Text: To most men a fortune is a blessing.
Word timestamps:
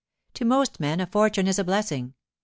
To 0.33 0.45
most 0.45 0.79
men 0.79 0.99
a 0.99 1.05
fortune 1.05 1.45
is 1.45 1.59
a 1.59 1.63
blessing. 1.63 2.15